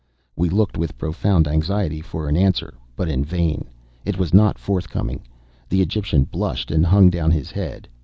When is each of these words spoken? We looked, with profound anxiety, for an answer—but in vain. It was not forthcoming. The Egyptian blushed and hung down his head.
We 0.35 0.49
looked, 0.49 0.79
with 0.79 0.97
profound 0.97 1.47
anxiety, 1.47 2.01
for 2.01 2.27
an 2.27 2.35
answer—but 2.35 3.07
in 3.07 3.23
vain. 3.23 3.65
It 4.03 4.17
was 4.17 4.33
not 4.33 4.57
forthcoming. 4.57 5.21
The 5.69 5.83
Egyptian 5.83 6.23
blushed 6.23 6.71
and 6.71 6.83
hung 6.83 7.11
down 7.11 7.29
his 7.29 7.51
head. 7.51 7.87